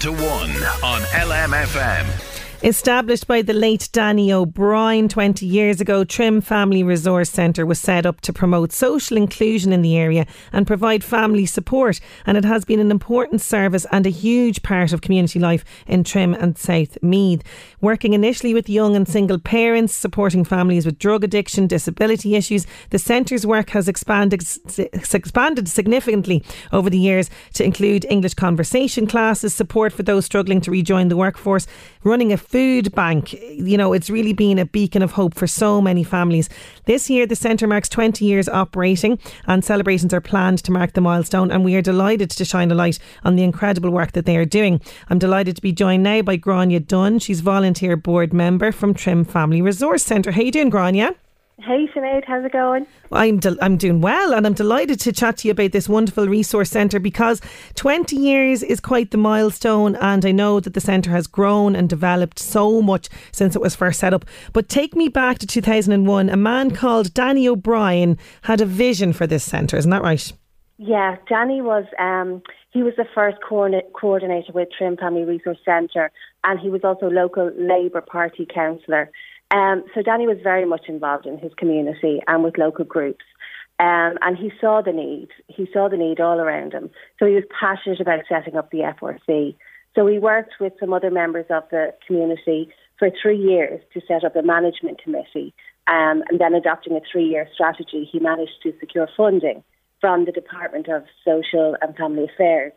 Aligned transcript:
To 0.00 0.12
one 0.12 0.50
on 0.82 1.02
LMFM. 1.12 2.39
Established 2.62 3.26
by 3.26 3.40
the 3.40 3.54
late 3.54 3.88
Danny 3.90 4.30
O'Brien 4.30 5.08
20 5.08 5.46
years 5.46 5.80
ago, 5.80 6.04
Trim 6.04 6.42
Family 6.42 6.82
Resource 6.82 7.30
Centre 7.30 7.64
was 7.64 7.80
set 7.80 8.04
up 8.04 8.20
to 8.20 8.34
promote 8.34 8.70
social 8.70 9.16
inclusion 9.16 9.72
in 9.72 9.80
the 9.80 9.96
area 9.96 10.26
and 10.52 10.66
provide 10.66 11.02
family 11.02 11.46
support. 11.46 12.00
And 12.26 12.36
it 12.36 12.44
has 12.44 12.66
been 12.66 12.78
an 12.78 12.90
important 12.90 13.40
service 13.40 13.86
and 13.90 14.06
a 14.06 14.10
huge 14.10 14.62
part 14.62 14.92
of 14.92 15.00
community 15.00 15.38
life 15.38 15.64
in 15.86 16.04
Trim 16.04 16.34
and 16.34 16.58
South 16.58 17.02
Meath. 17.02 17.42
Working 17.80 18.12
initially 18.12 18.52
with 18.52 18.68
young 18.68 18.94
and 18.94 19.08
single 19.08 19.38
parents, 19.38 19.94
supporting 19.94 20.44
families 20.44 20.84
with 20.84 20.98
drug 20.98 21.24
addiction, 21.24 21.66
disability 21.66 22.36
issues, 22.36 22.66
the 22.90 22.98
centre's 22.98 23.46
work 23.46 23.70
has 23.70 23.88
expanded, 23.88 24.46
expanded 25.14 25.66
significantly 25.66 26.44
over 26.72 26.90
the 26.90 26.98
years 26.98 27.30
to 27.54 27.64
include 27.64 28.04
English 28.10 28.34
conversation 28.34 29.06
classes, 29.06 29.54
support 29.54 29.94
for 29.94 30.02
those 30.02 30.26
struggling 30.26 30.60
to 30.60 30.70
rejoin 30.70 31.08
the 31.08 31.16
workforce, 31.16 31.66
running 32.04 32.34
a 32.34 32.49
food 32.50 32.92
bank. 32.96 33.32
You 33.32 33.76
know, 33.76 33.92
it's 33.92 34.10
really 34.10 34.32
been 34.32 34.58
a 34.58 34.66
beacon 34.66 35.02
of 35.02 35.12
hope 35.12 35.34
for 35.34 35.46
so 35.46 35.80
many 35.80 36.02
families. 36.02 36.48
This 36.84 37.08
year, 37.08 37.24
the 37.24 37.36
centre 37.36 37.68
marks 37.68 37.88
20 37.88 38.24
years 38.24 38.48
operating, 38.48 39.20
and 39.46 39.64
celebrations 39.64 40.12
are 40.12 40.20
planned 40.20 40.58
to 40.64 40.72
mark 40.72 40.94
the 40.94 41.00
milestone. 41.00 41.52
And 41.52 41.64
we 41.64 41.76
are 41.76 41.82
delighted 41.82 42.28
to 42.30 42.44
shine 42.44 42.72
a 42.72 42.74
light 42.74 42.98
on 43.24 43.36
the 43.36 43.44
incredible 43.44 43.90
work 43.90 44.12
that 44.12 44.26
they 44.26 44.36
are 44.36 44.44
doing. 44.44 44.80
I'm 45.08 45.20
delighted 45.20 45.54
to 45.56 45.62
be 45.62 45.72
joined 45.72 46.02
now 46.02 46.22
by 46.22 46.36
Grania 46.36 46.80
Dunn. 46.80 47.20
She's 47.20 47.40
volunteer 47.40 47.96
board 47.96 48.32
member 48.32 48.72
from 48.72 48.94
Trim 48.94 49.24
Family 49.24 49.62
Resource 49.62 50.02
Centre. 50.02 50.32
How 50.32 50.42
you 50.42 50.50
doing, 50.50 50.70
Grania? 50.70 51.14
Hey 51.62 51.86
Sinead, 51.94 52.24
how's 52.26 52.42
it 52.46 52.52
going? 52.52 52.86
I'm 53.12 53.38
I'm 53.60 53.76
doing 53.76 54.00
well, 54.00 54.32
and 54.32 54.46
I'm 54.46 54.54
delighted 54.54 54.98
to 55.00 55.12
chat 55.12 55.38
to 55.38 55.48
you 55.48 55.52
about 55.52 55.72
this 55.72 55.90
wonderful 55.90 56.26
resource 56.26 56.70
centre 56.70 56.98
because 56.98 57.42
20 57.74 58.16
years 58.16 58.62
is 58.62 58.80
quite 58.80 59.10
the 59.10 59.18
milestone, 59.18 59.94
and 59.96 60.24
I 60.24 60.32
know 60.32 60.60
that 60.60 60.72
the 60.72 60.80
centre 60.80 61.10
has 61.10 61.26
grown 61.26 61.76
and 61.76 61.86
developed 61.86 62.38
so 62.38 62.80
much 62.80 63.10
since 63.30 63.54
it 63.54 63.60
was 63.60 63.76
first 63.76 64.00
set 64.00 64.14
up. 64.14 64.24
But 64.54 64.70
take 64.70 64.96
me 64.96 65.08
back 65.10 65.38
to 65.40 65.46
2001. 65.46 66.30
A 66.30 66.36
man 66.36 66.70
called 66.70 67.12
Danny 67.12 67.46
O'Brien 67.46 68.16
had 68.42 68.62
a 68.62 68.66
vision 68.66 69.12
for 69.12 69.26
this 69.26 69.44
centre, 69.44 69.76
isn't 69.76 69.90
that 69.90 70.02
right? 70.02 70.32
Yeah, 70.78 71.16
Danny 71.28 71.60
was 71.60 71.84
um, 71.98 72.42
he 72.70 72.82
was 72.82 72.94
the 72.96 73.04
first 73.14 73.36
co- 73.46 73.68
coordinator 73.92 74.52
with 74.54 74.68
Trim 74.78 74.96
Family 74.96 75.24
Resource 75.24 75.58
Centre, 75.62 76.10
and 76.42 76.58
he 76.58 76.70
was 76.70 76.84
also 76.84 77.10
local 77.10 77.50
Labour 77.58 78.00
Party 78.00 78.46
councillor. 78.46 79.10
Um, 79.50 79.84
so 79.94 80.02
Danny 80.02 80.26
was 80.26 80.38
very 80.42 80.64
much 80.64 80.88
involved 80.88 81.26
in 81.26 81.38
his 81.38 81.52
community 81.54 82.20
and 82.26 82.44
with 82.44 82.58
local 82.58 82.84
groups. 82.84 83.24
Um, 83.80 84.18
and 84.20 84.36
he 84.36 84.52
saw 84.60 84.82
the 84.82 84.92
need. 84.92 85.28
He 85.48 85.66
saw 85.72 85.88
the 85.88 85.96
need 85.96 86.20
all 86.20 86.38
around 86.38 86.74
him. 86.74 86.90
So 87.18 87.26
he 87.26 87.34
was 87.34 87.44
passionate 87.58 88.00
about 88.00 88.24
setting 88.28 88.56
up 88.56 88.70
the 88.70 88.92
FRC. 89.00 89.56
So 89.94 90.06
he 90.06 90.18
worked 90.18 90.54
with 90.60 90.74
some 90.78 90.92
other 90.92 91.10
members 91.10 91.46
of 91.50 91.64
the 91.70 91.94
community 92.06 92.68
for 92.98 93.10
three 93.22 93.38
years 93.38 93.80
to 93.94 94.00
set 94.06 94.22
up 94.22 94.36
a 94.36 94.42
management 94.42 95.02
committee. 95.02 95.54
Um, 95.86 96.22
and 96.28 96.38
then 96.38 96.54
adopting 96.54 96.94
a 96.94 97.00
three 97.10 97.24
year 97.24 97.48
strategy, 97.54 98.08
he 98.10 98.20
managed 98.20 98.62
to 98.62 98.72
secure 98.78 99.08
funding 99.16 99.64
from 100.00 100.26
the 100.26 100.32
Department 100.32 100.88
of 100.88 101.04
Social 101.24 101.76
and 101.80 101.96
Family 101.96 102.24
Affairs. 102.32 102.72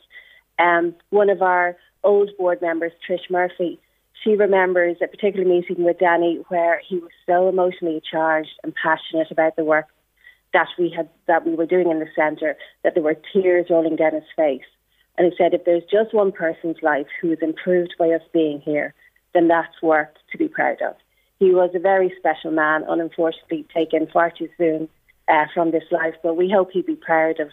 Um, 0.58 0.96
one 1.10 1.30
of 1.30 1.42
our 1.42 1.76
old 2.04 2.32
board 2.38 2.62
members, 2.62 2.94
Trish 3.08 3.30
Murphy, 3.30 3.80
she 4.24 4.36
remembers 4.36 4.98
a 5.02 5.08
particular 5.08 5.46
meeting 5.46 5.84
with 5.84 6.00
Danny 6.00 6.44
where 6.48 6.82
he 6.88 6.98
was 6.98 7.12
so 7.26 7.50
emotionally 7.50 8.02
charged 8.10 8.60
and 8.64 8.74
passionate 8.74 9.32
about 9.32 9.56
the 9.56 9.64
work 9.64 9.88
that 10.54 10.68
we 10.78 10.90
had 10.90 11.10
that 11.28 11.46
we 11.46 11.56
were 11.56 11.66
doing 11.66 11.90
in 11.90 12.00
the 12.00 12.08
centre 12.16 12.56
that 12.84 12.94
there 12.94 13.04
were 13.04 13.18
tears 13.34 13.68
rolling 13.70 13.96
down 13.96 14.14
his 14.14 14.24
face. 14.36 14.62
And 15.18 15.32
he 15.32 15.38
said, 15.38 15.54
if 15.54 15.66
there's 15.66 15.84
just 15.92 16.14
one 16.14 16.32
person's 16.32 16.78
life 16.82 17.08
who 17.22 17.32
is 17.32 17.40
improved 17.42 17.96
by 18.00 18.10
us 18.10 18.22
being 18.32 18.62
here, 18.62 18.94
then 19.34 19.48
that's 19.48 19.82
worth 19.82 20.10
to 20.32 20.38
be 20.38 20.48
proud 20.48 20.82
of. 20.82 20.96
He 21.40 21.52
was 21.52 21.72
a 21.76 21.80
very 21.80 22.14
special 22.18 22.52
man, 22.52 22.84
unfortunately 22.88 23.66
taken 23.74 24.08
far 24.08 24.32
too 24.32 24.50
soon 24.58 24.88
uh, 25.28 25.46
from 25.54 25.72
this 25.72 25.84
life, 25.92 26.16
but 26.24 26.36
we 26.36 26.50
hope 26.50 26.72
he'd 26.72 26.86
be 26.86 26.96
proud 26.96 27.40
of 27.40 27.50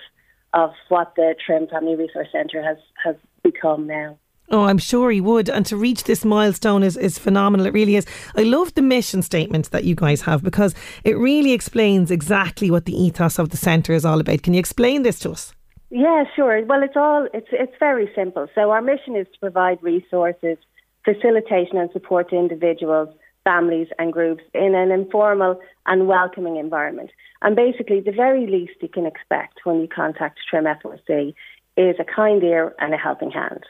of 0.53 0.72
what 0.88 1.14
the 1.14 1.36
Trim 1.47 1.69
Family 1.69 1.94
Resource 1.94 2.26
Centre 2.32 2.62
has 2.62 2.78
has 3.03 3.14
become 3.42 3.86
now. 3.86 4.19
Oh, 4.52 4.64
I'm 4.64 4.78
sure 4.78 5.12
he 5.12 5.20
would. 5.20 5.48
And 5.48 5.64
to 5.66 5.76
reach 5.76 6.04
this 6.04 6.24
milestone 6.24 6.82
is, 6.82 6.96
is 6.96 7.18
phenomenal. 7.18 7.66
It 7.66 7.72
really 7.72 7.94
is. 7.94 8.06
I 8.36 8.42
love 8.42 8.74
the 8.74 8.82
mission 8.82 9.22
statement 9.22 9.70
that 9.70 9.84
you 9.84 9.94
guys 9.94 10.22
have 10.22 10.42
because 10.42 10.74
it 11.04 11.16
really 11.16 11.52
explains 11.52 12.10
exactly 12.10 12.70
what 12.70 12.84
the 12.84 13.00
ethos 13.00 13.38
of 13.38 13.50
the 13.50 13.56
centre 13.56 13.92
is 13.92 14.04
all 14.04 14.20
about. 14.20 14.42
Can 14.42 14.54
you 14.54 14.60
explain 14.60 15.02
this 15.02 15.20
to 15.20 15.30
us? 15.30 15.54
Yeah, 15.90 16.24
sure. 16.34 16.64
Well, 16.64 16.82
it's 16.82 16.96
all 16.96 17.28
it's 17.32 17.48
it's 17.52 17.74
very 17.78 18.10
simple. 18.14 18.48
So 18.54 18.70
our 18.70 18.82
mission 18.82 19.16
is 19.16 19.26
to 19.32 19.38
provide 19.40 19.82
resources, 19.82 20.56
facilitation 21.04 21.78
and 21.78 21.90
support 21.92 22.30
to 22.30 22.36
individuals, 22.36 23.08
families 23.44 23.88
and 23.98 24.12
groups 24.12 24.42
in 24.54 24.74
an 24.74 24.90
informal 24.90 25.60
and 25.86 26.06
welcoming 26.06 26.56
environment. 26.56 27.10
And 27.42 27.56
basically, 27.56 28.00
the 28.00 28.12
very 28.12 28.46
least 28.46 28.74
you 28.80 28.88
can 28.88 29.06
expect 29.06 29.60
when 29.64 29.80
you 29.80 29.88
contact 29.88 30.38
Trim 30.48 30.64
FRC 30.64 31.34
is 31.76 31.96
a 31.98 32.04
kind 32.04 32.42
ear 32.42 32.74
and 32.78 32.94
a 32.94 32.96
helping 32.96 33.30
hand 33.30 33.64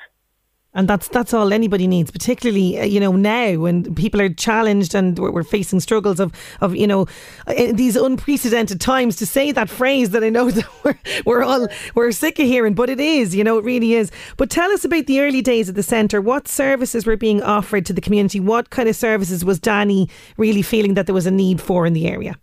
and 0.74 0.88
that's 0.88 1.08
that's 1.08 1.34
all 1.34 1.52
anybody 1.52 1.86
needs, 1.86 2.10
particularly 2.10 2.78
uh, 2.78 2.84
you 2.84 3.00
know 3.00 3.12
now 3.12 3.56
when 3.56 3.94
people 3.94 4.20
are 4.20 4.28
challenged 4.28 4.94
and 4.94 5.18
we're, 5.18 5.30
we're, 5.30 5.42
facing 5.42 5.80
struggles 5.80 6.20
of 6.20 6.32
of 6.60 6.76
you 6.76 6.86
know 6.86 7.06
uh, 7.48 7.72
these 7.72 7.96
unprecedented 7.96 8.80
times. 8.80 9.16
To 9.16 9.26
say 9.26 9.50
that 9.52 9.68
phrase 9.68 10.10
that 10.10 10.22
I 10.22 10.28
know 10.28 10.50
that 10.50 10.84
we're 10.84 10.98
we're 11.26 11.42
all 11.42 11.66
we're 11.94 12.12
sick 12.12 12.38
of 12.38 12.46
hearing, 12.46 12.74
but 12.74 12.88
it 12.88 13.00
is, 13.00 13.34
you 13.34 13.42
know, 13.42 13.58
it 13.58 13.64
really 13.64 13.94
is. 13.94 14.12
But 14.36 14.50
tell 14.50 14.70
us 14.70 14.84
about 14.84 15.06
the 15.06 15.20
early 15.20 15.42
days 15.42 15.68
of 15.68 15.74
the 15.74 15.82
centre. 15.82 16.20
What 16.20 16.46
services 16.46 17.04
were 17.04 17.16
being 17.16 17.42
offered 17.42 17.84
to 17.86 17.92
the 17.92 18.00
community? 18.00 18.38
What 18.38 18.70
kind 18.70 18.88
of 18.88 18.94
services 18.94 19.44
was 19.44 19.58
Danny 19.58 20.08
really 20.36 20.62
feeling 20.62 20.94
that 20.94 21.06
there 21.06 21.14
was 21.14 21.26
a 21.26 21.30
need 21.32 21.60
for 21.60 21.86
in 21.86 21.94
the 21.94 22.06
area? 22.06 22.36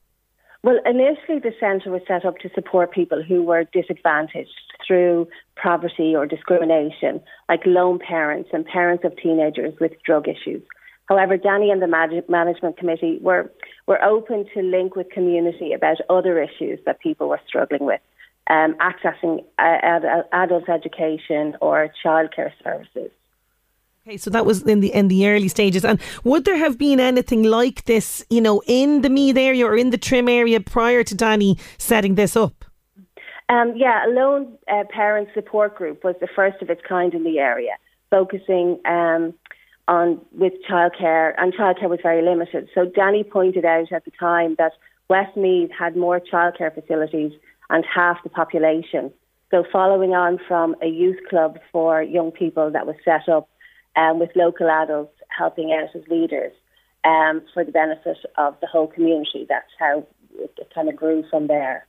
Well, 0.64 0.80
initially 0.86 1.40
the 1.40 1.54
centre 1.60 1.92
was 1.92 2.02
set 2.08 2.26
up 2.26 2.40
to 2.40 2.50
support 2.54 2.92
people 2.92 3.24
who 3.24 3.44
were 3.44 3.64
disadvantaged 3.72 4.50
through 4.88 5.28
poverty 5.62 6.16
or 6.16 6.26
discrimination, 6.26 7.22
like 7.50 7.62
lone 7.66 8.00
parents 8.00 8.50
and 8.54 8.66
parents 8.66 9.04
of 9.04 9.16
teenagers 9.18 9.74
with 9.80 9.92
drug 10.04 10.28
issues. 10.28 10.64
However, 11.08 11.38
Danny 11.38 11.72
and 11.72 11.82
the 11.82 11.88
management 12.28 12.78
committee 12.78 13.20
were, 13.22 13.52
were 13.86 14.04
open 14.04 14.46
to 14.54 14.62
link 14.62 14.96
with 14.96 15.10
community 15.10 15.74
about 15.74 15.98
other 16.10 16.42
issues 16.42 16.80
that 16.86 17.00
people 17.00 17.30
were 17.30 17.40
struggling 17.48 17.86
with, 17.86 18.02
um, 18.50 18.76
accessing 18.76 19.44
uh, 19.58 20.24
adult 20.34 20.68
education 20.70 21.56
or 21.62 21.90
childcare 22.04 22.52
services. 22.64 23.12
Okay, 24.06 24.18
so 24.18 24.30
that 24.30 24.46
was 24.46 24.64
in 24.64 24.80
the 24.80 24.94
in 24.94 25.10
the 25.10 25.28
early 25.28 25.50
stages. 25.50 25.84
And 25.84 26.00
would 26.24 26.46
there 26.46 26.56
have 26.56 26.78
been 26.78 26.98
anything 26.98 27.44
like 27.44 27.84
this, 27.86 28.24
you 28.30 28.40
know, 28.40 28.62
in 28.66 29.02
the 29.02 29.10
Meath 29.10 29.36
area 29.36 29.66
or 29.66 29.76
in 29.76 29.90
the 29.90 29.98
Trim 29.98 30.30
area 30.30 30.62
prior 30.62 31.04
to 31.04 31.14
Danny 31.14 31.58
setting 31.78 32.16
this 32.16 32.38
up? 32.38 32.57
Um, 33.50 33.74
yeah, 33.76 34.06
a 34.06 34.10
lone 34.10 34.58
uh, 34.68 34.84
parent 34.90 35.30
support 35.34 35.76
group 35.76 36.04
was 36.04 36.16
the 36.20 36.28
first 36.36 36.62
of 36.62 36.70
its 36.70 36.82
kind 36.88 37.14
in 37.14 37.24
the 37.24 37.40
area, 37.40 37.78
focusing 38.10 38.80
um, 38.86 39.34
on 39.88 40.20
with 40.34 40.54
childcare, 40.70 41.34
and 41.38 41.54
childcare 41.54 41.90
was 41.90 42.00
very 42.04 42.22
limited. 42.22 42.68
So 42.76 42.86
Danny 42.86 43.24
pointed 43.24 43.64
out 43.64 43.92
at 43.92 44.04
the 44.04 44.12
time 44.12 44.56
that 44.58 44.74
Westmeath 45.10 45.72
had 45.78 45.96
more 45.96 46.20
childcare 46.20 46.74
facilities 46.74 47.32
and 47.70 47.86
half 47.86 48.22
the 48.24 48.30
population. 48.30 49.14
So, 49.50 49.64
following 49.72 50.14
on 50.14 50.40
from 50.46 50.76
a 50.82 50.88
youth 50.88 51.20
club 51.30 51.58
for 51.72 52.02
young 52.02 52.32
people 52.32 52.70
that 52.72 52.86
was 52.86 52.98
set 53.06 53.30
up 53.30 53.48
um, 53.96 54.20
with 54.20 54.30
local 54.36 54.70
adults 54.70 55.14
helping 55.30 55.72
out 55.72 55.96
as 55.96 56.06
leaders 56.10 56.52
um, 57.06 57.42
for 57.54 57.64
the 57.64 57.72
benefit 57.72 58.18
of 58.38 58.56
the 58.60 58.68
whole 58.68 58.88
community. 58.88 59.46
That's 59.48 59.72
how 59.80 60.06
it 60.38 60.52
kind 60.76 60.90
of 60.90 60.98
grew 60.98 61.24
from 61.30 61.48
there. 61.48 61.88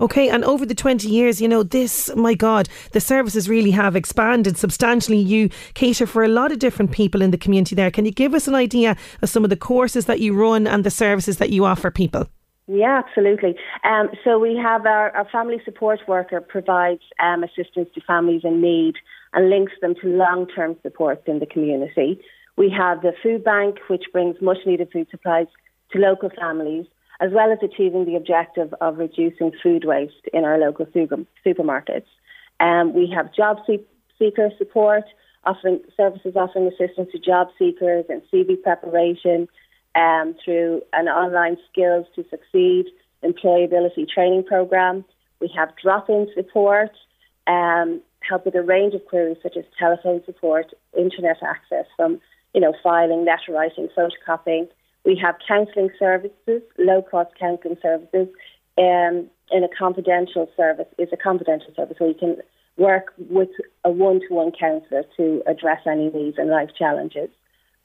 Okay, 0.00 0.28
and 0.28 0.44
over 0.44 0.64
the 0.64 0.76
20 0.76 1.08
years, 1.08 1.40
you 1.40 1.48
know, 1.48 1.64
this, 1.64 2.14
my 2.14 2.34
God, 2.34 2.68
the 2.92 3.00
services 3.00 3.48
really 3.48 3.72
have 3.72 3.96
expanded 3.96 4.56
substantially. 4.56 5.18
You 5.18 5.50
cater 5.74 6.06
for 6.06 6.22
a 6.22 6.28
lot 6.28 6.52
of 6.52 6.60
different 6.60 6.92
people 6.92 7.20
in 7.20 7.32
the 7.32 7.38
community 7.38 7.74
there. 7.74 7.90
Can 7.90 8.04
you 8.04 8.12
give 8.12 8.32
us 8.32 8.46
an 8.46 8.54
idea 8.54 8.96
of 9.22 9.28
some 9.28 9.42
of 9.42 9.50
the 9.50 9.56
courses 9.56 10.06
that 10.06 10.20
you 10.20 10.34
run 10.34 10.68
and 10.68 10.84
the 10.84 10.90
services 10.90 11.38
that 11.38 11.50
you 11.50 11.64
offer 11.64 11.90
people? 11.90 12.28
Yeah, 12.68 13.02
absolutely. 13.04 13.56
Um, 13.82 14.10
so 14.22 14.38
we 14.38 14.54
have 14.56 14.84
our, 14.86 15.10
our, 15.16 15.26
family 15.30 15.60
support 15.64 16.00
worker 16.06 16.42
provides 16.42 17.00
um, 17.18 17.42
assistance 17.42 17.88
to 17.94 18.00
families 18.02 18.42
in 18.44 18.60
need 18.60 18.94
and 19.32 19.48
links 19.48 19.72
them 19.80 19.94
to 20.02 20.06
long-term 20.06 20.76
supports 20.82 21.22
in 21.26 21.38
the 21.38 21.46
community. 21.46 22.20
We 22.56 22.70
have 22.70 23.00
the 23.00 23.12
food 23.22 23.42
bank, 23.42 23.78
which 23.88 24.04
brings 24.12 24.36
much-needed 24.42 24.90
food 24.92 25.08
supplies 25.10 25.46
to 25.92 25.98
local 25.98 26.28
families, 26.38 26.86
as 27.20 27.32
well 27.32 27.52
as 27.52 27.58
achieving 27.62 28.04
the 28.04 28.16
objective 28.16 28.72
of 28.80 28.98
reducing 28.98 29.52
food 29.62 29.84
waste 29.84 30.26
in 30.32 30.44
our 30.44 30.58
local 30.58 30.86
super, 30.92 31.18
supermarkets. 31.44 32.06
Um, 32.60 32.94
we 32.94 33.10
have 33.14 33.34
job 33.34 33.58
seeker 34.18 34.50
support, 34.56 35.04
offering 35.44 35.80
services 35.96 36.34
offering 36.36 36.68
assistance 36.68 37.10
to 37.12 37.18
job 37.18 37.48
seekers 37.58 38.04
and 38.08 38.22
CV 38.32 38.60
preparation 38.62 39.48
um, 39.94 40.34
through 40.44 40.82
an 40.92 41.08
online 41.08 41.56
skills 41.70 42.06
to 42.14 42.24
succeed 42.30 42.86
employability 43.24 44.08
training 44.08 44.44
program. 44.44 45.04
We 45.40 45.50
have 45.56 45.70
drop-in 45.80 46.28
support, 46.34 46.90
um, 47.46 48.00
help 48.20 48.44
with 48.44 48.54
a 48.54 48.62
range 48.62 48.94
of 48.94 49.04
queries 49.06 49.38
such 49.42 49.56
as 49.56 49.64
telephone 49.78 50.22
support, 50.24 50.72
internet 50.96 51.38
access 51.42 51.86
from 51.96 52.20
you 52.54 52.60
know 52.60 52.74
filing, 52.82 53.24
letter 53.24 53.52
writing, 53.52 53.88
photocopying. 53.96 54.68
We 55.04 55.18
have 55.22 55.36
counselling 55.46 55.90
services, 55.98 56.62
low-cost 56.78 57.30
counselling 57.38 57.78
services, 57.80 58.28
um, 58.76 59.28
in 59.50 59.64
a 59.64 59.68
confidential 59.78 60.48
service. 60.56 60.86
Is 60.98 61.08
a 61.12 61.16
confidential 61.16 61.72
service 61.74 61.96
where 61.98 62.10
you 62.10 62.14
can 62.14 62.36
work 62.76 63.12
with 63.16 63.48
a 63.84 63.90
one-to-one 63.90 64.52
counsellor 64.52 65.04
to 65.16 65.42
address 65.46 65.80
any 65.86 66.10
needs 66.10 66.38
and 66.38 66.50
life 66.50 66.70
challenges. 66.78 67.28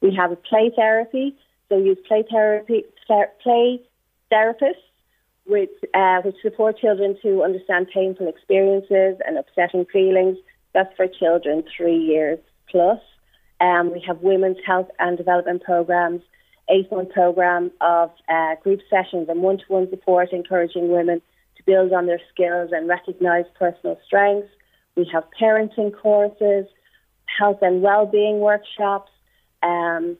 We 0.02 0.14
have 0.16 0.32
a 0.32 0.36
play 0.36 0.72
therapy 0.76 1.36
they 1.74 1.80
use 1.80 1.98
play 2.08 2.24
therapy, 2.30 2.86
play 3.08 3.82
therapists, 4.32 4.84
which, 5.46 5.72
uh, 5.94 6.22
which 6.22 6.36
support 6.42 6.78
children 6.78 7.18
to 7.24 7.44
understand 7.44 7.88
painful 7.94 8.28
experiences 8.28 9.20
and 9.26 9.38
upsetting 9.38 9.86
feelings. 9.86 10.38
That's 10.74 10.96
for 10.96 11.08
children 11.08 11.64
three 11.76 11.98
years 11.98 12.40
plus. 12.70 13.00
Um, 13.60 13.92
we 13.92 14.04
have 14.08 14.20
women's 14.22 14.58
health 14.66 14.90
and 15.00 15.18
development 15.18 15.64
programs, 15.64 16.22
eight 16.70 16.92
month 16.92 17.10
program 17.10 17.72
of 17.82 18.12
uh, 18.30 18.56
group 18.64 18.82
sessions 18.90 19.28
and 19.30 19.42
one 19.42 19.58
to 19.58 19.64
one 19.68 19.90
support, 19.90 20.32
encouraging 20.32 20.90
women 20.90 21.22
to 21.58 21.64
build 21.64 21.94
on 21.94 22.06
their 22.06 22.22
skills 22.34 22.72
and 22.72 22.88
recognise 22.88 23.46
personal 23.58 24.00
strengths. 24.06 24.50
We 24.96 25.10
have 25.12 25.24
parenting 25.40 25.92
courses, 26.00 26.66
health 27.26 27.60
and 27.62 27.82
well-being 27.82 28.40
workshops, 28.40 29.12
um, 29.64 30.18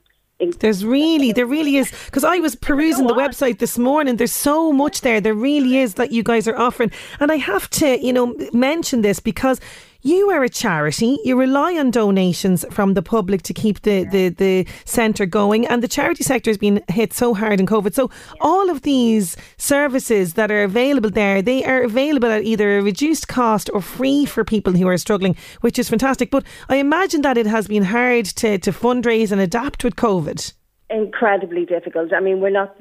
there's 0.60 0.84
really, 0.84 1.32
there 1.32 1.46
really 1.46 1.78
is. 1.78 1.92
Because 2.06 2.24
I 2.24 2.38
was 2.38 2.56
perusing 2.56 3.08
the 3.08 3.14
website 3.14 3.60
this 3.60 3.78
morning. 3.78 4.18
There's 4.18 4.34
so 4.34 4.72
much 4.72 5.02
there. 5.02 5.22
There 5.22 5.34
really 5.34 5.78
is 5.78 5.94
that 5.94 6.12
you 6.12 6.24
guys 6.24 6.48
are 6.48 6.58
offering. 6.58 6.92
And 7.20 7.32
I 7.32 7.38
have 7.38 7.70
to, 7.72 8.04
you 8.04 8.12
know, 8.12 8.36
mention 8.52 9.02
this 9.02 9.20
because 9.20 9.62
you 10.04 10.30
are 10.30 10.44
a 10.44 10.50
charity. 10.50 11.18
You 11.24 11.40
rely 11.40 11.78
on 11.78 11.90
donations 11.90 12.66
from 12.70 12.94
the 12.94 13.02
public 13.02 13.42
to 13.44 13.54
keep 13.54 13.82
the, 13.82 14.04
the, 14.04 14.30
the 14.30 14.68
centre 14.86 15.26
going. 15.26 15.66
And 15.66 15.82
the 15.82 15.88
charity 15.88 16.24
sector 16.24 16.50
has 16.50 16.58
been 16.58 16.84
hit 16.90 17.14
so 17.14 17.34
hard 17.34 17.60
in 17.60 17.66
COVID. 17.66 17.94
So 17.94 18.12
all 18.42 18.70
of 18.70 18.82
these 18.82 19.38
services 19.58 20.34
that 20.34 20.52
are 20.52 20.64
available 20.64 21.10
there, 21.10 21.42
they 21.42 21.64
are 21.64 21.82
available 21.82 22.30
at 22.30 22.44
either 22.44 22.78
a 22.78 22.84
reduced 22.84 23.28
cost 23.28 23.70
or 23.74 23.82
free 23.82 24.26
for 24.26 24.44
people 24.44 24.74
who 24.74 24.88
are 24.88 24.98
struggling, 24.98 25.36
which 25.62 25.80
is 25.80 25.90
fantastic. 25.90 26.30
But 26.30 26.44
I 26.70 26.76
imagine 26.76 27.22
that 27.22 27.38
it 27.38 27.48
has 27.48 27.68
been 27.68 27.84
hard 27.84 28.26
to, 28.26 28.58
to 28.58 28.72
fundraise 28.72 29.32
and 29.32 29.42
adapt 29.42 29.84
with 29.84 29.96
COVID 29.96 30.54
incredibly 30.90 31.66
difficult. 31.66 32.14
I 32.14 32.20
mean, 32.20 32.40
we're 32.40 32.52
not 32.52 32.80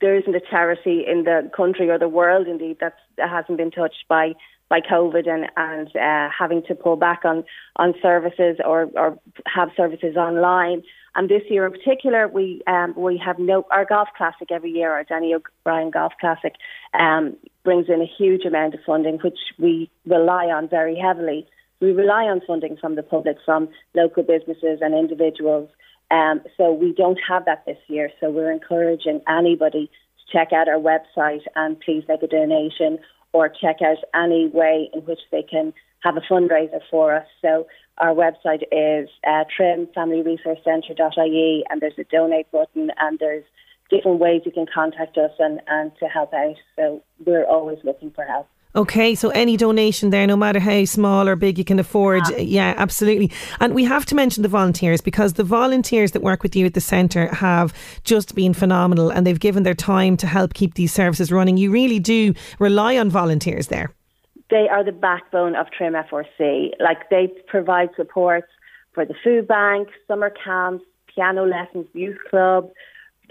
there 0.00 0.16
isn't 0.16 0.34
a 0.34 0.40
charity 0.50 1.04
in 1.06 1.22
the 1.22 1.48
country 1.54 1.88
or 1.88 2.00
the 2.00 2.08
world, 2.08 2.48
indeed, 2.48 2.78
that's, 2.80 2.98
that 3.16 3.30
hasn't 3.30 3.58
been 3.58 3.70
touched 3.70 4.04
by 4.08 4.32
by 4.74 4.80
COVID 4.80 5.28
and 5.28 5.46
and 5.56 5.88
uh, 5.94 6.28
having 6.36 6.62
to 6.64 6.74
pull 6.74 6.96
back 6.96 7.20
on 7.24 7.44
on 7.76 7.94
services 8.02 8.56
or 8.64 8.90
or 8.96 9.18
have 9.46 9.68
services 9.76 10.16
online. 10.16 10.82
And 11.14 11.28
this 11.28 11.42
year 11.48 11.64
in 11.64 11.72
particular, 11.72 12.26
we 12.26 12.60
um, 12.66 12.92
we 12.96 13.20
have 13.24 13.38
no 13.38 13.64
our 13.70 13.84
golf 13.84 14.08
classic 14.16 14.48
every 14.50 14.72
year. 14.72 14.90
Our 14.92 15.04
Danny 15.04 15.32
O'Brien 15.32 15.90
Golf 15.90 16.12
Classic 16.20 16.54
um, 16.92 17.36
brings 17.62 17.86
in 17.88 18.00
a 18.00 18.10
huge 18.18 18.44
amount 18.44 18.74
of 18.74 18.80
funding, 18.84 19.18
which 19.22 19.38
we 19.60 19.90
rely 20.06 20.46
on 20.46 20.68
very 20.68 20.96
heavily. 20.98 21.46
We 21.80 21.92
rely 21.92 22.24
on 22.24 22.40
funding 22.44 22.76
from 22.76 22.96
the 22.96 23.02
public, 23.04 23.36
from 23.44 23.68
local 23.94 24.24
businesses 24.24 24.78
and 24.80 24.92
individuals. 24.94 25.68
Um, 26.10 26.42
so 26.56 26.72
we 26.72 26.92
don't 26.92 27.18
have 27.28 27.44
that 27.44 27.64
this 27.64 27.78
year. 27.86 28.10
So 28.20 28.30
we're 28.30 28.50
encouraging 28.50 29.20
anybody 29.28 29.88
to 30.18 30.32
check 30.36 30.52
out 30.52 30.68
our 30.68 30.80
website 30.80 31.44
and 31.54 31.78
please 31.80 32.04
make 32.08 32.22
a 32.22 32.26
donation 32.26 32.98
or 33.34 33.48
check 33.48 33.82
out 33.82 33.98
any 34.14 34.46
way 34.46 34.88
in 34.94 35.00
which 35.00 35.18
they 35.30 35.42
can 35.42 35.74
have 36.02 36.16
a 36.16 36.20
fundraiser 36.20 36.80
for 36.90 37.14
us. 37.16 37.26
So 37.42 37.66
our 37.98 38.14
website 38.14 38.62
is 38.70 39.10
uh, 39.26 39.44
trimfamilyresourcecentre.ie 39.58 41.64
and 41.68 41.80
there's 41.80 41.98
a 41.98 42.04
donate 42.04 42.48
button 42.52 42.92
and 42.98 43.18
there's 43.18 43.44
different 43.90 44.20
ways 44.20 44.42
you 44.44 44.52
can 44.52 44.66
contact 44.72 45.18
us 45.18 45.32
and, 45.40 45.60
and 45.66 45.90
to 45.98 46.06
help 46.06 46.32
out. 46.32 46.54
So 46.76 47.02
we're 47.26 47.44
always 47.44 47.78
looking 47.82 48.12
for 48.12 48.24
help. 48.24 48.46
Okay, 48.76 49.14
so 49.14 49.30
any 49.30 49.56
donation 49.56 50.10
there, 50.10 50.26
no 50.26 50.36
matter 50.36 50.58
how 50.58 50.84
small 50.84 51.28
or 51.28 51.36
big 51.36 51.58
you 51.58 51.64
can 51.64 51.78
afford, 51.78 52.22
yeah. 52.30 52.38
yeah, 52.38 52.74
absolutely. 52.76 53.30
And 53.60 53.72
we 53.72 53.84
have 53.84 54.04
to 54.06 54.16
mention 54.16 54.42
the 54.42 54.48
volunteers 54.48 55.00
because 55.00 55.34
the 55.34 55.44
volunteers 55.44 56.10
that 56.10 56.22
work 56.22 56.42
with 56.42 56.56
you 56.56 56.66
at 56.66 56.74
the 56.74 56.80
centre 56.80 57.32
have 57.32 57.72
just 58.02 58.34
been 58.34 58.52
phenomenal 58.52 59.10
and 59.10 59.24
they've 59.24 59.38
given 59.38 59.62
their 59.62 59.74
time 59.74 60.16
to 60.16 60.26
help 60.26 60.54
keep 60.54 60.74
these 60.74 60.92
services 60.92 61.30
running. 61.30 61.56
You 61.56 61.70
really 61.70 62.00
do 62.00 62.34
rely 62.58 62.98
on 62.98 63.10
volunteers 63.10 63.68
there. 63.68 63.94
They 64.50 64.68
are 64.68 64.84
the 64.84 64.92
backbone 64.92 65.54
of 65.54 65.70
Trim 65.70 65.94
FRC. 65.94 66.70
Like 66.80 67.08
they 67.10 67.32
provide 67.46 67.90
support 67.96 68.44
for 68.92 69.04
the 69.04 69.14
food 69.22 69.46
bank, 69.46 69.88
summer 70.08 70.30
camps, 70.30 70.84
piano 71.14 71.46
lessons, 71.46 71.86
youth 71.92 72.18
club, 72.28 72.70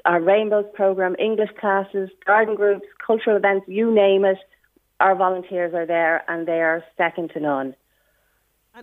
our 0.05 0.21
Rainbows 0.21 0.65
program, 0.73 1.17
English 1.19 1.51
classes, 1.59 2.09
garden 2.25 2.55
groups, 2.55 2.85
cultural 3.05 3.35
events, 3.35 3.65
you 3.67 3.93
name 3.93 4.23
it 4.23 4.37
our 5.03 5.15
volunteers 5.15 5.73
are 5.73 5.85
there 5.85 6.23
and 6.29 6.47
they 6.47 6.61
are 6.61 6.81
second 6.97 7.29
to 7.31 7.39
none. 7.41 7.75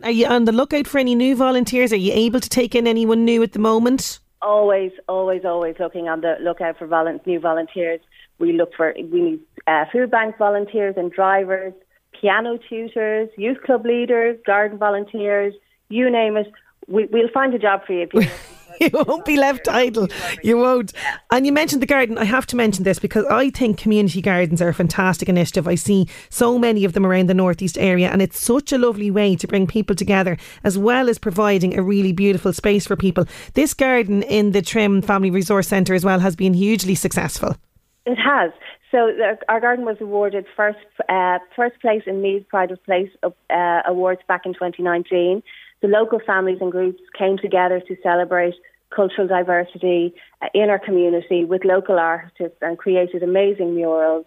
Are 0.02 0.10
you 0.10 0.26
on 0.26 0.44
the 0.44 0.52
lookout 0.52 0.86
for 0.86 0.98
any 0.98 1.14
new 1.14 1.34
volunteers? 1.34 1.92
Are 1.94 1.96
you 1.96 2.12
able 2.14 2.40
to 2.40 2.48
take 2.48 2.74
in 2.74 2.86
anyone 2.86 3.24
new 3.24 3.42
at 3.42 3.52
the 3.52 3.58
moment? 3.58 4.20
Always, 4.42 4.92
always, 5.08 5.44
always 5.44 5.76
looking 5.80 6.08
on 6.08 6.20
the 6.20 6.36
lookout 6.40 6.78
for 6.78 6.86
volu- 6.86 7.24
new 7.26 7.40
volunteers. 7.40 8.00
We 8.38 8.52
look 8.52 8.72
for 8.76 8.94
we 8.96 9.20
need 9.20 9.40
uh, 9.66 9.86
food 9.90 10.10
bank 10.10 10.36
volunteers 10.38 10.94
and 10.96 11.10
drivers, 11.10 11.72
piano 12.20 12.58
tutors, 12.68 13.30
youth 13.36 13.62
club 13.62 13.84
leaders, 13.84 14.38
garden 14.46 14.78
volunteers, 14.78 15.54
you 15.88 16.10
name 16.10 16.36
it. 16.36 16.52
We, 16.86 17.06
will 17.06 17.28
find 17.32 17.54
a 17.54 17.58
job 17.58 17.84
for 17.86 17.94
you 17.94 18.02
if 18.02 18.14
you. 18.14 18.30
you 18.80 18.90
won't 18.92 19.24
be 19.24 19.36
left 19.36 19.68
idle. 19.68 20.08
You 20.42 20.58
won't. 20.58 20.92
And 21.30 21.46
you 21.46 21.52
mentioned 21.52 21.82
the 21.82 21.86
garden. 21.86 22.18
I 22.18 22.24
have 22.24 22.46
to 22.48 22.56
mention 22.56 22.84
this 22.84 22.98
because 22.98 23.24
I 23.26 23.50
think 23.50 23.78
community 23.78 24.20
gardens 24.20 24.62
are 24.62 24.68
a 24.68 24.74
fantastic 24.74 25.28
initiative. 25.28 25.66
I 25.66 25.74
see 25.74 26.08
so 26.28 26.58
many 26.58 26.84
of 26.84 26.92
them 26.92 27.06
around 27.06 27.28
the 27.28 27.34
northeast 27.34 27.78
area, 27.78 28.10
and 28.10 28.22
it's 28.22 28.40
such 28.40 28.72
a 28.72 28.78
lovely 28.78 29.10
way 29.10 29.36
to 29.36 29.46
bring 29.46 29.66
people 29.66 29.96
together 29.96 30.36
as 30.64 30.78
well 30.78 31.08
as 31.08 31.18
providing 31.18 31.78
a 31.78 31.82
really 31.82 32.12
beautiful 32.12 32.52
space 32.52 32.86
for 32.86 32.96
people. 32.96 33.26
This 33.54 33.74
garden 33.74 34.22
in 34.22 34.52
the 34.52 34.62
Trim 34.62 35.02
Family 35.02 35.30
Resource 35.30 35.68
Centre 35.68 35.94
as 35.94 36.04
well 36.04 36.20
has 36.20 36.36
been 36.36 36.54
hugely 36.54 36.94
successful. 36.94 37.56
It 38.06 38.16
has. 38.16 38.50
So 38.90 39.12
our 39.48 39.60
garden 39.60 39.84
was 39.84 39.98
awarded 40.00 40.46
first 40.56 40.78
uh, 41.08 41.38
first 41.54 41.80
place 41.80 42.02
in 42.06 42.22
Meath 42.22 42.48
Pride 42.48 42.72
of 42.72 42.82
Place 42.84 43.10
uh, 43.22 43.82
awards 43.86 44.20
back 44.26 44.46
in 44.46 44.52
2019 44.52 45.42
the 45.82 45.88
local 45.88 46.20
families 46.24 46.58
and 46.60 46.70
groups 46.70 47.00
came 47.16 47.38
together 47.38 47.80
to 47.80 47.96
celebrate 48.02 48.54
cultural 48.94 49.26
diversity 49.26 50.14
uh, 50.42 50.48
in 50.54 50.68
our 50.68 50.78
community 50.78 51.44
with 51.44 51.64
local 51.64 51.98
artists 51.98 52.58
and 52.60 52.78
created 52.78 53.22
amazing 53.22 53.74
murals. 53.74 54.26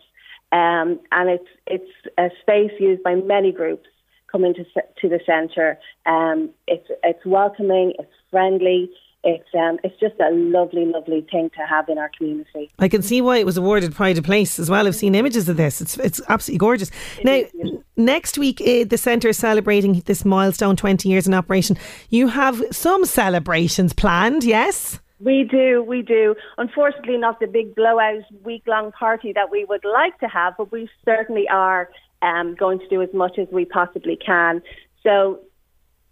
Um, 0.52 1.00
and 1.12 1.30
it's 1.30 1.50
it's 1.68 1.92
a 2.18 2.30
space 2.42 2.72
used 2.80 3.04
by 3.04 3.16
many 3.16 3.52
groups 3.52 3.88
coming 4.32 4.54
to 4.54 4.64
to 5.02 5.10
the 5.10 5.20
centre. 5.26 5.80
Um, 6.06 6.52
it's 6.68 6.88
it's 7.04 7.26
welcoming, 7.26 7.94
it's 7.98 8.12
friendly, 8.30 8.90
it's 9.24 9.48
um, 9.54 9.80
it's 9.84 9.98
just 10.00 10.16
a 10.20 10.32
lovely, 10.32 10.86
lovely 10.86 11.26
thing 11.32 11.50
to 11.52 11.66
have 11.66 11.88
in 11.90 11.98
our 11.98 12.12
community. 12.18 12.72
I 12.80 12.88
can 12.88 13.02
see 13.02 13.22
why 13.22 13.38
it 13.38 13.46
was 13.46 13.58
awarded 13.58 13.96
Pride 13.96 14.18
of 14.18 14.24
Place 14.24 14.60
as 14.60 14.70
well. 14.70 14.88
I've 14.88 14.96
seen 14.96 15.16
images 15.16 15.48
of 15.50 15.58
this. 15.58 15.82
It's 15.82 15.98
it's 15.98 16.22
absolutely 16.30 16.60
gorgeous. 16.60 16.92
It 17.20 17.52
now, 17.54 17.82
next 17.96 18.38
week 18.38 18.62
uh, 18.62 18.84
the 18.84 18.98
centre 18.98 19.30
is 19.30 19.38
celebrating 19.38 20.02
this 20.06 20.26
milestone, 20.26 20.76
twenty 20.76 21.10
years 21.10 21.28
in 21.28 21.34
operation. 21.34 21.78
You 22.10 22.28
have 22.28 22.62
some 22.72 23.06
celebrations 23.06 23.94
planned, 23.94 24.44
yes? 24.44 25.00
We 25.20 25.46
do, 25.50 25.82
we 25.82 26.02
do. 26.02 26.36
Unfortunately, 26.58 27.16
not 27.16 27.40
the 27.40 27.48
big 27.48 27.76
blowout 27.76 28.24
week 28.44 28.64
long 28.68 28.92
party 28.92 29.32
that 29.32 29.50
we 29.50 29.64
would 29.64 29.86
like 29.86 30.20
to 30.20 30.28
have, 30.28 30.56
but 30.58 30.70
we 30.70 30.90
certainly 31.06 31.48
are 31.48 31.90
um, 32.22 32.56
going 32.56 32.80
to 32.80 32.88
do 32.90 33.02
as 33.02 33.14
much 33.14 33.40
as 33.40 33.48
we 33.50 33.64
possibly 33.64 34.18
can. 34.18 34.62
So 35.02 35.40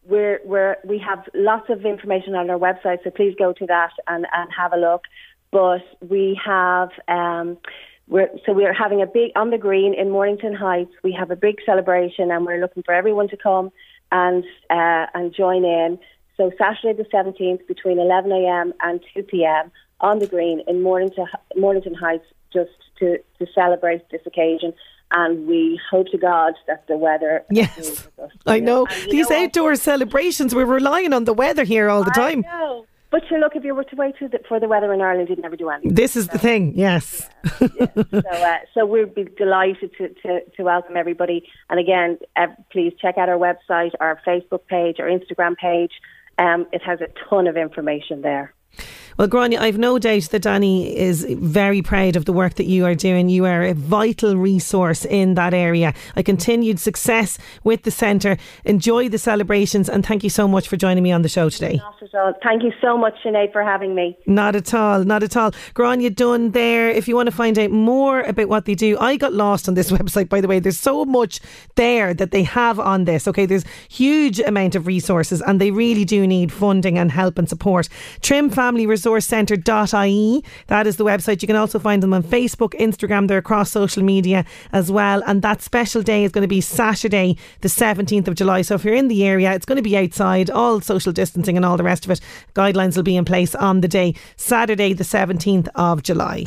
we're, 0.03 0.39
we're, 0.43 0.77
we 0.83 0.97
have 0.99 1.27
lots 1.33 1.69
of 1.69 1.85
information 1.85 2.35
on 2.35 2.49
our 2.49 2.57
website, 2.57 3.03
so 3.03 3.11
please 3.11 3.35
go 3.37 3.53
to 3.53 3.65
that 3.67 3.91
and, 4.07 4.25
and 4.33 4.49
have 4.55 4.73
a 4.73 4.77
look. 4.77 5.03
But 5.51 5.81
we 6.01 6.39
have, 6.43 6.89
um, 7.07 7.57
we're, 8.07 8.29
so 8.45 8.53
we're 8.53 8.73
having 8.73 9.01
a 9.01 9.05
big, 9.05 9.31
on 9.35 9.51
the 9.51 9.57
green 9.57 9.93
in 9.93 10.09
Mornington 10.09 10.53
Heights, 10.53 10.91
we 11.03 11.11
have 11.13 11.29
a 11.29 11.35
big 11.35 11.57
celebration 11.65 12.31
and 12.31 12.45
we're 12.45 12.59
looking 12.59 12.83
for 12.83 12.93
everyone 12.93 13.27
to 13.29 13.37
come 13.37 13.71
and, 14.11 14.43
uh, 14.69 15.07
and 15.13 15.33
join 15.33 15.63
in. 15.65 15.99
So 16.37 16.51
Saturday 16.57 17.01
the 17.01 17.07
17th 17.09 17.67
between 17.67 17.97
11am 17.97 18.73
and 18.81 18.99
2pm 19.15 19.71
on 19.99 20.19
the 20.19 20.27
green 20.27 20.61
in 20.67 20.81
Mornington, 20.81 21.27
Mornington 21.55 21.93
Heights 21.93 22.25
just 22.51 22.71
to, 22.99 23.19
to 23.39 23.47
celebrate 23.53 24.09
this 24.09 24.21
occasion 24.25 24.73
and 25.11 25.47
we 25.47 25.79
hope 25.89 26.07
to 26.07 26.17
God 26.17 26.53
that 26.67 26.87
the 26.87 26.97
weather. 26.97 27.43
Yes, 27.51 28.07
I 28.45 28.59
know 28.59 28.87
these 29.09 29.29
know 29.29 29.43
outdoor 29.43 29.71
what? 29.71 29.79
celebrations. 29.79 30.55
We're 30.55 30.65
relying 30.65 31.13
on 31.13 31.25
the 31.25 31.33
weather 31.33 31.63
here 31.63 31.89
all 31.89 32.03
the 32.03 32.11
time. 32.11 32.43
But 33.11 33.23
you 33.29 33.37
look, 33.39 33.57
if 33.57 33.65
you 33.65 33.75
were 33.75 33.83
to 33.83 33.95
wait 33.97 34.15
for 34.47 34.59
the 34.59 34.69
weather 34.69 34.93
in 34.93 35.01
Ireland, 35.01 35.27
you'd 35.27 35.39
never 35.39 35.57
do 35.57 35.69
anything. 35.69 35.93
This 35.93 36.15
is 36.15 36.25
so, 36.25 36.31
the 36.31 36.39
thing, 36.39 36.73
yes. 36.75 37.29
Yeah, 37.59 37.67
yeah. 37.77 38.03
so, 38.09 38.19
uh, 38.29 38.57
so 38.73 38.85
we'd 38.85 39.13
be 39.13 39.25
delighted 39.37 39.91
to, 39.97 40.07
to, 40.23 40.39
to 40.55 40.63
welcome 40.63 40.95
everybody. 40.95 41.45
And 41.69 41.77
again, 41.77 42.19
uh, 42.37 42.47
please 42.71 42.93
check 43.01 43.17
out 43.17 43.27
our 43.27 43.37
website, 43.37 43.91
our 43.99 44.21
Facebook 44.25 44.65
page, 44.67 45.01
our 45.01 45.07
Instagram 45.07 45.57
page. 45.57 45.91
Um, 46.37 46.67
it 46.71 46.81
has 46.83 47.01
a 47.01 47.07
ton 47.29 47.47
of 47.47 47.57
information 47.57 48.21
there. 48.21 48.53
Well, 49.21 49.27
Grania, 49.27 49.61
I've 49.61 49.77
no 49.77 49.99
doubt 49.99 50.23
that 50.31 50.41
Danny 50.41 50.97
is 50.97 51.27
very 51.29 51.83
proud 51.83 52.15
of 52.15 52.25
the 52.25 52.33
work 52.33 52.55
that 52.55 52.65
you 52.65 52.87
are 52.87 52.95
doing. 52.95 53.29
You 53.29 53.45
are 53.45 53.61
a 53.61 53.75
vital 53.75 54.35
resource 54.35 55.05
in 55.05 55.35
that 55.35 55.53
area. 55.53 55.93
A 56.15 56.23
continued 56.23 56.79
success 56.79 57.37
with 57.63 57.83
the 57.83 57.91
centre. 57.91 58.39
Enjoy 58.65 59.09
the 59.09 59.19
celebrations 59.19 59.89
and 59.89 60.03
thank 60.03 60.23
you 60.23 60.31
so 60.31 60.47
much 60.47 60.67
for 60.67 60.75
joining 60.75 61.03
me 61.03 61.11
on 61.11 61.21
the 61.21 61.29
show 61.29 61.51
today. 61.51 61.75
Not 61.75 62.01
at 62.01 62.15
all. 62.15 62.33
Thank 62.41 62.63
you 62.63 62.73
so 62.81 62.97
much, 62.97 63.13
Sinead, 63.23 63.51
for 63.51 63.63
having 63.63 63.93
me. 63.93 64.17
Not 64.25 64.55
at 64.55 64.73
all. 64.73 65.03
Not 65.03 65.21
at 65.21 65.37
all. 65.37 65.51
Grania 65.75 66.09
Dunn 66.09 66.49
there. 66.49 66.89
If 66.89 67.07
you 67.07 67.15
want 67.15 67.29
to 67.29 67.35
find 67.35 67.59
out 67.59 67.69
more 67.69 68.21
about 68.21 68.49
what 68.49 68.65
they 68.65 68.73
do, 68.73 68.97
I 68.97 69.17
got 69.17 69.33
lost 69.33 69.67
on 69.67 69.75
this 69.75 69.91
website, 69.99 70.29
by 70.29 70.41
the 70.41 70.47
way. 70.47 70.57
There's 70.57 70.79
so 70.79 71.05
much 71.05 71.41
there 71.75 72.15
that 72.15 72.31
they 72.31 72.41
have 72.41 72.79
on 72.79 73.05
this. 73.05 73.27
Okay, 73.27 73.45
there's 73.45 73.65
huge 73.87 74.39
amount 74.39 74.73
of 74.73 74.87
resources 74.87 75.43
and 75.43 75.61
they 75.61 75.69
really 75.69 76.05
do 76.05 76.25
need 76.25 76.51
funding 76.51 76.97
and 76.97 77.11
help 77.11 77.37
and 77.37 77.47
support. 77.47 77.87
Trim 78.21 78.49
Family 78.49 78.87
Resort 78.87 79.10
resourcecentre.ie. 79.11 80.43
That 80.67 80.87
is 80.87 80.97
the 80.97 81.05
website. 81.05 81.41
You 81.41 81.47
can 81.47 81.55
also 81.55 81.79
find 81.79 82.01
them 82.01 82.13
on 82.13 82.23
Facebook, 82.23 82.73
Instagram, 82.79 83.27
they're 83.27 83.37
across 83.37 83.71
social 83.71 84.03
media 84.03 84.45
as 84.71 84.91
well. 84.91 85.23
And 85.25 85.41
that 85.41 85.61
special 85.61 86.01
day 86.01 86.23
is 86.23 86.31
going 86.31 86.43
to 86.43 86.47
be 86.47 86.61
Saturday, 86.61 87.37
the 87.61 87.67
17th 87.67 88.27
of 88.27 88.35
July. 88.35 88.61
So 88.61 88.75
if 88.75 88.83
you're 88.83 88.95
in 88.95 89.07
the 89.07 89.25
area, 89.25 89.53
it's 89.53 89.65
going 89.65 89.77
to 89.77 89.81
be 89.81 89.97
outside, 89.97 90.49
all 90.49 90.81
social 90.81 91.11
distancing 91.11 91.57
and 91.57 91.65
all 91.65 91.77
the 91.77 91.83
rest 91.83 92.05
of 92.05 92.11
it. 92.11 92.21
Guidelines 92.53 92.95
will 92.95 93.03
be 93.03 93.17
in 93.17 93.25
place 93.25 93.55
on 93.55 93.81
the 93.81 93.87
day, 93.87 94.15
Saturday, 94.35 94.93
the 94.93 95.03
17th 95.03 95.67
of 95.75 96.03
July. 96.03 96.45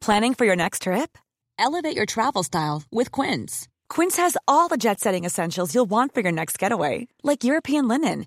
Planning 0.00 0.34
for 0.34 0.44
your 0.44 0.56
next 0.56 0.82
trip? 0.82 1.16
Elevate 1.58 1.96
your 1.96 2.06
travel 2.06 2.42
style 2.42 2.82
with 2.90 3.12
Quince. 3.12 3.68
Quince 3.88 4.16
has 4.16 4.36
all 4.48 4.66
the 4.68 4.76
jet 4.76 4.98
setting 4.98 5.24
essentials 5.24 5.74
you'll 5.74 5.86
want 5.86 6.12
for 6.12 6.22
your 6.22 6.32
next 6.32 6.58
getaway, 6.58 7.06
like 7.22 7.44
European 7.44 7.86
linen 7.86 8.26